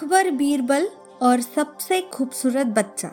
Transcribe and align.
अकबर 0.00 0.30
बीरबल 0.30 0.88
और 1.22 1.40
सबसे 1.40 2.00
खूबसूरत 2.00 2.66
बच्चा। 2.66 3.08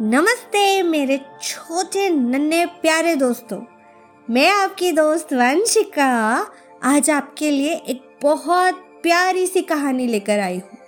नमस्ते 0.00 0.82
मेरे 0.82 1.20
छोटे 1.42 2.10
नन्हे 2.10 2.66
प्यारे 2.66 3.16
दोस्तों। 3.16 3.60
मैं 4.30 4.50
आपकी 4.50 4.92
दोस्त 4.92 5.32
वंशिका। 5.32 6.46
आज 6.82 7.10
आपके 7.10 7.50
लिए 7.50 7.74
एक 7.74 8.18
बहुत 8.22 8.74
प्यारी 8.74 9.46
सी 9.46 9.62
कहानी 9.62 10.06
लेकर 10.06 10.38
आई 10.38 10.58
हूँ। 10.58 10.78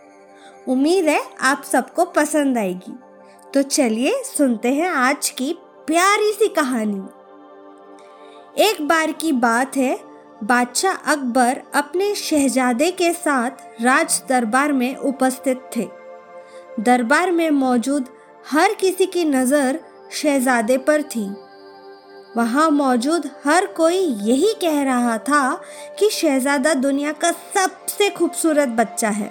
उम्मीद 0.69 1.05
है 1.05 1.25
आप 1.41 1.63
सबको 1.63 2.05
पसंद 2.05 2.59
आएगी। 2.59 2.99
तो 3.55 3.63
चलिए 3.63 4.23
सुनते 4.25 4.75
हैं 4.75 4.89
आज 4.89 5.31
की 5.31 5.59
प्यारी 5.87 6.33
सी 6.33 6.49
कहानी। 6.49 7.03
एक 8.63 8.89
बार 8.89 9.13
की 9.13 9.33
बात 9.33 9.77
है 9.77 10.14
बादशाह 10.43 10.95
अकबर 11.13 11.61
अपने 11.75 12.15
शहजादे 12.15 12.91
के 12.91 13.13
साथ 13.13 13.83
राज 13.83 14.23
दरबार 14.29 14.73
में 14.73 14.97
उपस्थित 14.97 15.61
थे। 15.77 15.89
दरबार 16.81 17.31
में 17.31 17.51
मौजूद 17.51 18.09
हर 18.51 18.75
किसी 18.75 19.07
की 19.07 19.25
नज़र 19.25 19.79
शहजादे 20.13 20.79
पर 20.79 21.03
थी। 21.03 21.25
वहाँ 22.37 22.71
मौजूद 22.71 23.31
हर 23.45 23.67
कोई 23.67 23.99
यही 23.99 24.53
कह 24.55 24.83
रहा 24.83 25.19
था 25.19 25.61
कि 25.99 26.11
शहजादा 26.11 26.75
दुनिया 26.75 27.13
का 27.13 27.31
सबसे 27.33 28.11
खूबसूरत 28.11 28.69
बच्चा 28.69 29.09
है। 29.09 29.31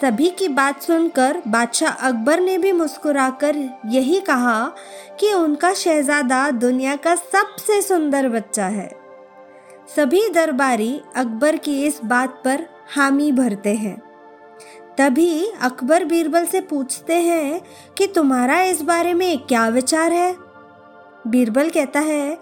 सभी 0.00 0.28
की 0.28 0.48
बात 0.48 0.82
सुनकर 0.82 1.42
बादशाह 1.48 2.06
अकबर 2.08 2.40
ने 2.40 2.58
भी 2.58 2.72
मुस्कुराकर 2.72 3.56
यही 3.86 4.20
कहा 4.20 4.72
कि 5.20 5.32
उनका 5.32 5.72
शहजादा 5.74 6.50
दुनिया 6.50 6.96
का 6.96 7.14
सबसे 7.14 7.80
सुंदर 7.82 8.28
बच्चा 8.28 8.66
है। 8.66 9.03
सभी 9.88 10.28
दरबारी 10.28 11.00
अकबर 11.16 11.56
की 11.56 11.86
इस 11.86 12.00
बात 12.04 12.42
पर 12.44 12.66
हामी 12.94 13.32
भरते 13.32 13.74
हैं। 13.74 14.02
तभी 14.98 15.52
अकबर 15.60 16.04
बीरबल 16.04 16.44
से 16.44 16.60
पूछते 16.60 17.14
हैं 17.14 17.60
कि 17.98 18.06
तुम्हारा 18.06 18.62
इस 18.62 18.82
बारे 18.82 19.14
में 19.14 19.38
क्या 19.38 19.68
विचार 19.68 20.12
है? 20.12 20.36
बीरबल 21.26 21.70
कहता 21.70 22.00
है, 22.00 22.38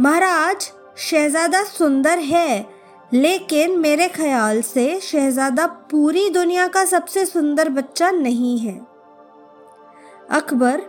महाराज, 0.00 0.72
शहजादा 0.96 1.62
सुंदर 1.64 2.18
है, 2.18 2.66
लेकिन 3.12 3.78
मेरे 3.78 4.08
ख्याल 4.08 4.62
से 4.62 5.00
शहजादा 5.00 5.66
पूरी 5.66 6.30
दुनिया 6.30 6.68
का 6.68 6.84
सबसे 6.84 7.26
सुंदर 7.26 7.68
बच्चा 7.68 8.10
नहीं 8.10 8.58
है। 8.58 8.86
अकबर, 10.30 10.80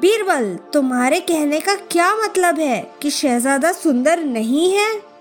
बीरबल, 0.00 0.58
तुम्हारे 0.72 1.20
कहने 1.20 1.60
का 1.60 1.74
क्या 1.74 2.16
मतलब 2.16 2.58
है 2.58 2.90
कि 3.02 3.10
शहजादा 3.10 3.72
सुंदर 3.72 4.20
नहीं 4.20 4.72
है? 4.72 5.17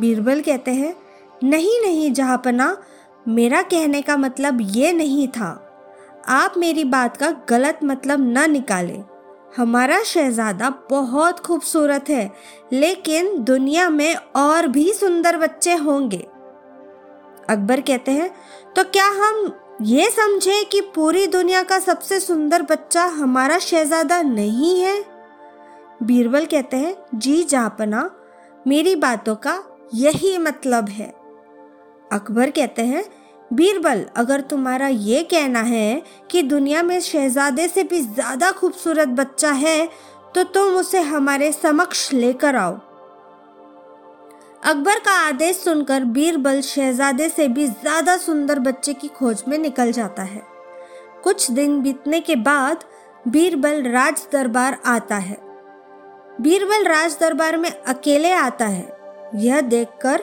बीरबल 0.00 0.40
कहते 0.40 0.70
हैं, 0.70 0.94
नहीं 1.42 1.80
नहीं, 1.80 2.12
जहापना, 2.12 2.76
मेरा 3.28 3.62
कहने 3.62 4.02
का 4.02 4.16
मतलब 4.16 4.58
ये 4.60 4.92
नहीं 4.92 5.26
था। 5.28 5.60
आप 6.28 6.54
मेरी 6.56 6.84
बात 6.84 7.16
का 7.16 7.30
गलत 7.48 7.78
मतलब 7.84 8.20
न 8.28 8.50
निकालें। 8.50 9.04
हमारा 9.56 10.02
शहजादा 10.02 10.70
बहुत 10.90 11.40
खूबसूरत 11.40 12.08
है, 12.08 12.30
लेकिन 12.72 13.38
दुनिया 13.44 13.88
में 13.90 14.14
और 14.14 14.66
भी 14.66 14.92
सुंदर 14.92 15.36
बच्चे 15.36 15.74
होंगे। 15.74 16.26
अकबर 17.48 17.80
कहते 17.80 18.12
हैं 18.12 18.30
तो 18.76 18.84
क्या 18.84 19.06
हम 19.18 19.52
ये 19.82 20.08
समझे 20.10 20.62
कि 20.64 20.80
पूरी 20.94 21.26
दुनिया 21.26 21.62
का 21.62 21.78
सबसे 21.78 22.18
सुंदर 22.20 22.62
बच्चा 22.62 23.04
हमारा 23.04 23.58
शहजादा 23.58 24.20
नहीं 24.22 24.80
है? 24.80 25.04
बीरबल 26.02 26.44
कहते 26.44 26.76
हैं, 26.76 26.96
जी 27.14 27.42
जापना 27.44 28.10
मेरी 28.66 28.94
बातों 28.96 29.34
का 29.36 29.62
यही 29.92 30.36
मतलब 30.38 30.88
है। 30.88 31.12
अकबर 32.10 32.50
कहते 32.50 32.82
हैं, 32.84 33.04
बीरबल, 33.50 34.04
अगर 34.16 34.40
तुम्हारा 34.40 34.88
ये 34.88 35.22
कहना 35.24 35.60
है 35.62 36.02
कि 36.30 36.42
दुनिया 36.44 36.82
में 36.82 36.98
शहजादे 37.02 37.68
से 37.68 37.82
भी 37.82 38.00
ज़्यादा 38.00 38.50
खूबसूरत 38.52 39.08
बच्चा 39.10 39.50
है 39.52 39.88
तो 40.34 40.42
तुम 40.44 40.74
उसे 40.76 41.00
हमारे 41.02 41.50
समक्ष 41.52 42.12
लेकर 42.12 42.56
आओ। 42.56 42.72
अकबर 44.62 44.98
का 44.98 45.12
आदेश 45.18 45.56
सुनकर 45.56 46.04
बीरबल 46.06 46.60
शहजादे 46.62 47.28
से 47.28 47.46
भी 47.48 47.66
ज़्यादा 47.66 48.16
सुंदर 48.16 48.58
बच्चे 48.60 48.92
की 48.94 49.08
खोज 49.08 49.42
में 49.48 49.56
निकल 49.58 49.92
जाता 49.92 50.22
है। 50.22 50.42
कुछ 51.24 51.50
दिन 51.50 51.80
बीतने 51.82 52.20
के 52.20 52.36
बाद 52.38 52.84
बीरबल 53.28 53.82
राज 53.84 54.26
दरबार 54.32 54.78
आता 54.86 55.16
है। 55.18 55.36
बीरबल 56.40 56.84
राज 56.84 57.16
दरबार 57.20 57.56
में 57.56 57.70
अकेले 57.70 58.32
आता 58.32 58.66
है। 58.66 58.93
यह 59.34 59.60
देखकर 59.60 60.22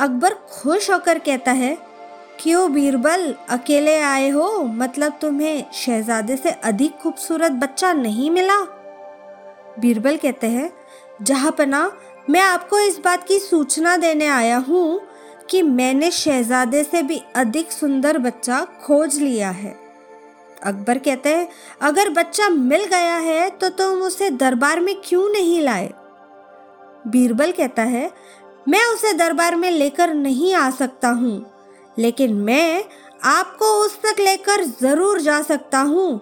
अकबर 0.00 0.34
खुश 0.52 0.90
होकर 0.90 1.18
कहता 1.18 1.52
है, 1.52 1.76
क्यों 2.40 2.72
बीरबल, 2.72 3.34
अकेले 3.48 3.98
आए 4.00 4.28
हो? 4.30 4.62
मतलब 4.62 5.18
तुम्हें 5.20 5.64
शहजादे 5.74 6.36
से 6.36 6.50
अधिक 6.50 6.96
खूबसूरत 6.98 7.52
बच्चा 7.52 7.92
नहीं 7.92 8.30
मिला? 8.30 8.60
बीरबल 9.78 10.16
कहते 10.16 10.46
हैं 10.46 10.70
जहापना 11.22 11.90
मैं 12.30 12.40
आपको 12.40 12.78
इस 12.78 12.98
बात 12.98 13.26
की 13.28 13.38
सूचना 13.38 13.96
देने 13.96 14.26
आया 14.26 14.56
हूँ 14.58 15.00
कि 15.50 15.62
मैंने 15.62 16.10
शहजादे 16.10 16.82
से 16.84 17.02
भी 17.02 17.20
अधिक 17.36 17.72
सुंदर 17.72 18.18
बच्चा 18.18 18.64
खोज 18.84 19.18
लिया 19.18 19.50
है। 19.50 19.74
अकबर 20.62 20.98
कहते 20.98 21.28
हैं, 21.28 21.48
अगर 21.82 22.08
बच्चा 22.08 22.48
मिल 22.48 22.84
गया 22.84 23.16
है 23.16 23.48
तो 23.50 23.68
तुम 23.68 24.02
उसे 24.02 24.30
दरबार 24.30 24.80
में 24.80 24.94
क्यों 25.04 25.28
नहीं 25.28 25.60
लाए? 25.60 25.90
बीरबल 27.06 27.52
कहता 27.52 27.82
है, 27.82 28.10
मैं 28.66 28.84
उसे 28.86 29.12
दरबार 29.12 29.56
में 29.56 29.70
लेकर 29.70 30.14
नहीं 30.14 30.54
आ 30.54 30.68
सकता 30.70 31.08
हूँ, 31.10 31.44
लेकिन 31.96 32.34
मैं 32.36 32.84
आपको 33.24 33.66
उस 33.80 33.98
तक 34.02 34.20
लेकर 34.20 34.64
ज़रूर 34.80 35.20
जा 35.20 35.40
सकता 35.42 35.80
हूँ। 35.80 36.12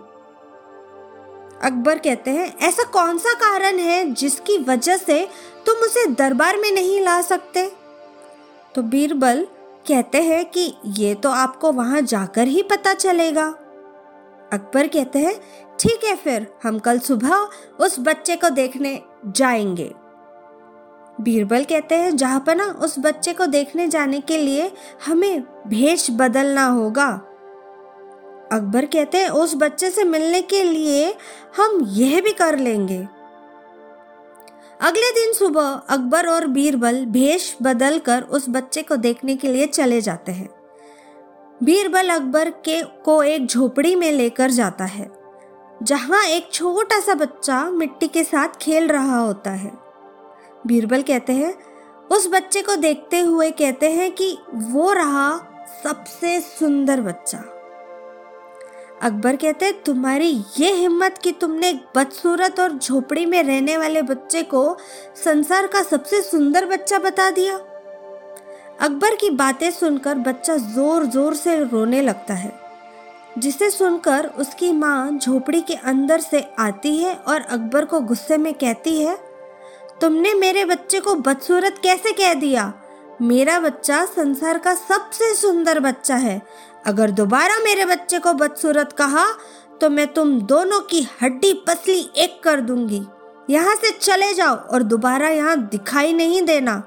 अकबर 1.62 1.98
कहते 1.98 2.30
हैं, 2.30 2.56
ऐसा 2.58 2.82
कौन 2.84 3.18
सा 3.18 3.32
कारण 3.34 3.78
है 3.78 4.04
जिसकी 4.12 4.58
वजह 4.58 4.96
से 4.96 5.26
तुम 5.66 5.76
उसे 5.76 6.06
दरबार 6.08 6.56
में 6.56 6.70
नहीं 6.72 7.00
ला 7.00 7.20
सकते? 7.22 7.66
तो 8.74 8.82
बीरबल 8.82 9.46
कहते 9.86 10.22
हैं 10.22 10.44
कि 10.46 10.72
ये 10.96 11.14
तो 11.14 11.30
आपको 11.30 11.72
वहाँ 11.72 12.00
जाकर 12.02 12.46
ही 12.46 12.62
पता 12.62 12.92
चलेगा। 12.94 13.46
अकबर 14.52 14.86
कहते 14.86 15.18
हैं, 15.18 15.34
ठीक 15.80 16.04
है 16.04 16.14
फिर, 16.16 16.46
हम 16.62 16.78
कल 16.78 16.98
सुबह 16.98 17.34
उस 17.80 17.96
बच्चे 18.00 18.36
को 18.36 18.50
देखने 18.50 19.00
जाएँगे। 19.26 19.92
बीरबल 21.20 21.64
कहते 21.64 21.94
हैं, 21.94 22.16
जहाँ 22.16 22.40
पर 22.40 22.56
ना 22.56 22.64
उस 22.82 22.94
बच्चे 22.98 23.32
को 23.32 23.46
देखने 23.46 23.86
जाने 23.88 24.20
के 24.20 24.36
लिए 24.36 24.70
हमें 25.06 25.42
भेष 25.66 26.06
बदलना 26.10 26.66
होगा। 26.66 27.08
अकबर 28.52 28.84
कहते 28.84 29.18
हैं, 29.18 29.28
उस 29.28 29.54
बच्चे 29.56 29.90
से 29.90 30.04
मिलने 30.04 30.40
के 30.42 30.62
लिए 30.64 31.14
हम 31.56 31.80
यह 31.88 32.20
भी 32.20 32.32
कर 32.32 32.58
लेंगे। 32.58 33.06
अगले 34.80 35.10
दिन 35.12 35.32
सुबह 35.32 35.68
अकबर 35.88 36.26
और 36.26 36.46
बीरबल 36.46 37.04
भेष 37.06 37.54
बदल 37.62 37.98
कर 37.98 38.22
उस 38.22 38.48
बच्चे 38.48 38.82
को 38.82 38.96
देखने 38.96 39.36
के 39.36 39.48
लिए 39.48 39.66
चले 39.66 40.00
जाते 40.00 40.32
हैं। 40.32 40.48
बीरबल 41.60 42.08
अकबर 42.08 42.50
के, 42.50 42.82
को 42.82 43.22
एक 43.22 43.46
झोपड़ी 43.46 43.94
में 43.96 44.10
लेकर 44.12 44.50
जाता 44.50 44.84
है, 44.84 45.10
जहाँ 45.82 46.24
एक 46.24 46.48
छोटा 46.52 47.00
सा 47.00 47.14
बच्चा 47.14 47.62
मिट्टी 47.70 48.08
के 48.08 48.24
साथ 48.24 48.56
खेल 48.60 48.88
रहा 48.88 49.18
होता 49.18 49.50
है। 49.50 49.72
बीरबल 50.64 51.02
कहते 51.02 51.32
हैं, 51.32 51.54
उस 52.10 52.28
बच्चे 52.28 52.62
को 52.62 52.74
देखते 52.76 53.20
हुए 53.20 53.50
कहते 53.50 53.90
हैं 53.90 54.10
कि 54.12 54.36
वो 54.52 54.92
रहा 54.92 55.30
सबसे 55.82 56.40
सुंदर 56.40 57.00
बच्चा। 57.00 57.38
अकबर 59.02 59.36
कहते 59.36 59.64
हैं, 59.64 59.82
तुम्हारी 59.82 60.28
ये 60.58 60.72
हिम्मत 60.72 61.18
कि 61.18 61.32
तुमने 61.32 61.68
एक 61.70 61.84
बदसूरत 61.96 62.60
और 62.60 62.72
झोपड़ी 62.72 63.26
में 63.26 63.42
रहने 63.42 63.76
वाले 63.76 64.02
बच्चे 64.02 64.42
को 64.44 64.76
संसार 65.16 65.66
का 65.66 65.82
सबसे 65.82 66.20
सुंदर 66.22 66.66
बच्चा 66.66 66.98
बता 66.98 67.30
दिया। 67.30 67.56
अकबर 68.80 69.14
की 69.14 69.30
बातें 69.32 69.70
सुनकर 69.70 70.14
बच्चा 70.16 70.56
ज़ोर 70.56 71.04
ज़ोर 71.06 71.34
से 71.34 71.58
रोने 71.62 72.02
लगता 72.02 72.34
है, 72.34 72.52
जिसे 73.38 73.70
सुनकर 73.70 74.26
उसकी 74.38 74.72
माँ 74.72 75.10
झोपड़ी 75.12 75.60
के 75.60 75.74
अंदर 75.74 76.20
से 76.20 76.44
आती 76.58 76.96
है 76.96 77.14
और 77.18 77.40
अकबर 77.40 77.84
को 77.84 78.00
गुस्से 78.02 78.36
में 78.36 78.52
कहती 78.54 79.00
है 79.00 79.16
तुमने 80.00 80.32
मेरे 80.34 80.64
बच्चे 80.64 81.00
को 81.00 81.14
बदसूरत 81.14 81.78
कैसे 81.82 82.12
कह 82.12 82.34
दिया? 82.34 82.72
मेरा 83.22 83.58
बच्चा 83.60 84.04
संसार 84.06 84.58
का 84.58 84.74
सबसे 84.74 85.32
सुंदर 85.34 85.80
बच्चा 85.80 86.16
है। 86.16 86.40
अगर 86.86 87.10
दोबारा 87.10 87.58
मेरे 87.58 87.84
बच्चे 87.84 88.18
को 88.18 88.32
बदसूरत 88.34 88.92
कहा 88.92 89.24
तो 89.80 89.88
मैं 89.90 90.06
तुम 90.14 90.40
दोनों 90.42 90.80
की 90.80 91.06
हड्डी 91.22 91.52
पसली 91.66 91.98
एक 92.16 92.40
कर 92.42 92.60
दूँगी। 92.60 93.02
यहाँ 93.50 93.74
से 93.74 93.90
चले 93.92 94.32
जाओ 94.34 94.54
और 94.54 94.82
दोबारा 94.82 95.28
यहाँ 95.28 95.56
दिखाई 95.66 96.12
नहीं 96.12 96.42
देना। 96.42 96.82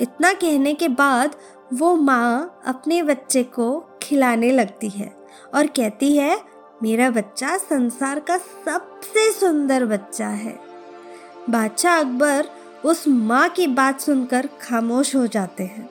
इतना 0.00 0.32
कहने 0.32 0.74
के 0.74 0.88
बाद 0.90 1.36
वो 1.72 1.94
माँ 1.96 2.62
अपने 2.66 3.02
बच्चे 3.02 3.42
को 3.50 3.98
खिलाने 4.02 4.50
लगती 4.52 4.88
है 4.88 5.12
और 5.54 5.66
कहती 5.66 6.16
है, 6.16 6.40
मेरा 6.82 7.10
बच्चा 7.10 7.56
संसार 7.58 8.20
का 8.20 8.36
सबसे 8.38 9.30
सुंदर 9.32 9.84
बच्चा 9.86 10.28
है। 10.28 10.67
बादशाह 11.48 11.98
अकबर 12.00 12.48
उस 12.84 13.08
माँ 13.08 13.48
की 13.48 13.66
बात 13.66 14.00
सुनकर 14.00 14.48
खामोश 14.60 15.16
हो 15.16 15.26
जाते 15.26 15.64
हैं। 15.64 15.88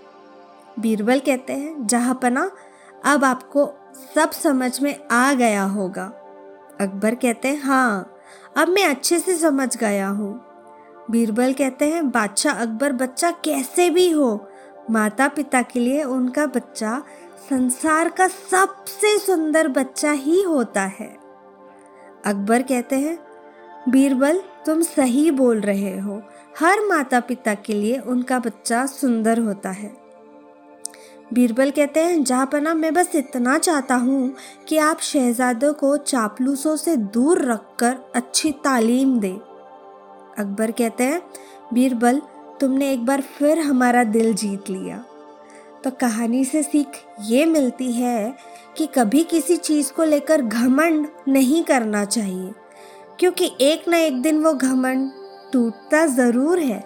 बीरबल 0.79 1.19
कहते 1.19 1.53
हैं, 1.53 1.87
जहाँ 1.87 2.19
पना, 2.21 2.51
अब 3.05 3.25
आपको 3.25 3.69
सब 4.15 4.31
समझ 4.31 4.81
में 4.81 5.07
आ 5.07 5.33
गया 5.33 5.63
होगा। 5.63 6.05
अकबर 6.81 7.15
कहते 7.15 7.47
हैं 7.47 7.61
हाँ 7.61 8.13
अब 8.57 8.67
मैं 8.67 8.85
अच्छे 8.85 9.19
से 9.19 9.35
समझ 9.35 9.77
गया 9.77 10.07
हूँ। 10.07 10.33
बीरबल 11.11 11.53
कहते 11.53 11.89
हैं, 11.89 12.09
बादशाह 12.11 12.53
अकबर 12.53 12.91
बच्चा 12.91 13.31
कैसे 13.31 13.89
भी 13.89 14.09
हो 14.11 14.47
माता 14.91 15.27
पिता 15.27 15.61
के 15.61 15.79
लिए 15.79 16.03
उनका 16.03 16.45
बच्चा 16.45 17.01
संसार 17.49 18.09
का 18.09 18.27
सबसे 18.27 19.17
सुंदर 19.19 19.67
बच्चा 19.67 20.11
ही 20.11 20.41
होता 20.41 20.81
है। 20.81 21.17
अकबर 22.25 22.61
कहते 22.61 22.95
हैं 22.95 23.26
बीरबल, 23.89 24.41
तुम 24.65 24.81
सही 24.81 25.31
बोल 25.31 25.59
रहे 25.59 25.99
हो। 25.99 26.21
हर 26.59 26.79
माता 26.85 27.19
पिता 27.19 27.53
के 27.53 27.73
लिए 27.73 27.97
उनका 27.97 28.39
बच्चा 28.39 28.85
सुंदर 28.85 29.39
होता 29.39 29.69
है। 29.69 29.93
बीरबल 31.33 31.71
कहते 31.71 31.99
हैं 31.99 32.23
जहाँपना 32.23 32.73
मैं 32.73 32.93
बस 32.93 33.15
इतना 33.15 33.57
चाहता 33.57 33.95
हूँ 33.95 34.35
कि 34.67 34.77
आप 34.77 34.99
शहजादों 34.99 35.73
को 35.73 35.97
चापलूसों 35.97 36.75
से 36.75 36.97
दूर 36.97 37.45
रखकर 37.51 37.97
अच्छी 38.15 38.51
तालीम 38.51 39.19
दे। 39.19 39.31
अकबर 40.37 40.71
कहते 40.71 41.03
हैं, 41.03 41.21
बीरबल, 41.73 42.21
तुमने 42.59 42.91
एक 42.91 43.05
बार 43.05 43.21
फिर 43.21 43.59
हमारा 43.59 44.03
दिल 44.03 44.33
जीत 44.33 44.69
लिया। 44.69 45.05
तो 45.83 45.91
कहानी 45.91 46.45
से 46.45 46.63
सीख 46.63 46.87
ये 47.21 47.45
मिलती 47.45 47.91
है 47.91 48.35
कि 48.77 48.85
कभी 48.85 49.23
किसी 49.23 49.57
चीज़ 49.57 49.93
को 49.93 50.03
लेकर 50.03 50.41
घमंड 50.41 51.07
नहीं 51.27 51.63
करना 51.63 52.05
चाहिए। 52.05 52.51
क्योंकि 53.19 53.51
एक 53.61 53.87
ना 53.87 53.97
एक 53.97 54.21
दिन 54.21 54.43
वो 54.43 54.53
घमंड 54.53 55.09
टूटता 55.53 56.05
ज़रूर 56.05 56.59
है। 56.59 56.79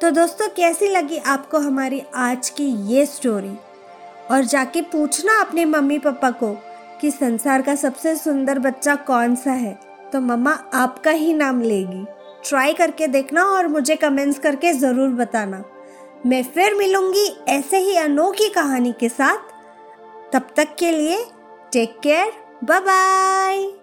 तो 0.00 0.10
दोस्तों, 0.10 0.48
कैसी 0.48 0.88
लगी 0.88 1.16
आपको 1.18 1.58
हमारी 1.58 2.02
आज 2.14 2.50
की 2.50 2.66
ये 2.88 3.06
स्टोरी 3.06 3.56
और 4.30 4.44
जाके 4.44 4.82
पूछना 4.82 5.40
अपने 5.40 5.64
मम्मी 5.64 5.98
पापा 5.98 6.30
को 6.32 6.52
कि 7.00 7.10
संसार 7.10 7.62
का 7.62 7.74
सबसे 7.74 8.14
सुंदर 8.16 8.58
बच्चा 8.58 8.94
कौन 9.06 9.34
सा 9.34 9.52
है। 9.52 9.78
तो 10.12 10.20
मम्मा 10.20 10.52
आपका 10.74 11.10
ही 11.10 11.32
नाम 11.32 11.60
लेगी। 11.62 12.04
ट्राई 12.44 12.72
करके 12.72 13.06
देखना 13.08 13.44
और 13.46 13.68
मुझे 13.68 13.96
कमेंट्स 13.96 14.38
करके 14.38 14.72
ज़रूर 14.72 15.08
बताना। 15.14 15.62
मैं 16.26 16.42
फिर 16.44 16.74
मिलूँगी 16.74 17.26
ऐसे 17.48 17.78
ही 17.78 17.96
अनोखी 17.96 18.48
कहानी 18.48 18.92
के 19.00 19.08
साथ। 19.08 20.32
तब 20.32 20.48
तक 20.56 20.74
के 20.78 20.90
लिए 20.90 21.24
टेक 21.72 21.98
केयर 22.02 22.32
बाय 22.64 22.80
बाय 22.80 23.79